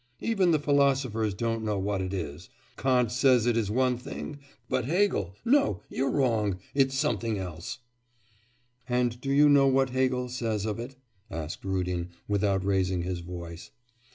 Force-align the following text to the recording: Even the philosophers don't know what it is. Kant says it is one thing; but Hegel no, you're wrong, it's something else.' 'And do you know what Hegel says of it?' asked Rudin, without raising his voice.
Even 0.21 0.49
the 0.49 0.57
philosophers 0.57 1.35
don't 1.35 1.63
know 1.63 1.77
what 1.77 2.01
it 2.01 2.11
is. 2.11 2.49
Kant 2.75 3.11
says 3.11 3.45
it 3.45 3.55
is 3.55 3.69
one 3.69 3.99
thing; 3.99 4.39
but 4.67 4.85
Hegel 4.85 5.35
no, 5.45 5.83
you're 5.91 6.09
wrong, 6.09 6.57
it's 6.73 6.97
something 6.97 7.37
else.' 7.37 7.77
'And 8.89 9.21
do 9.21 9.29
you 9.31 9.47
know 9.47 9.67
what 9.67 9.91
Hegel 9.91 10.27
says 10.27 10.65
of 10.65 10.79
it?' 10.79 10.95
asked 11.29 11.63
Rudin, 11.63 12.09
without 12.27 12.65
raising 12.65 13.03
his 13.03 13.19
voice. 13.19 13.69